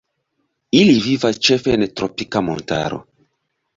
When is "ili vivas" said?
0.77-1.39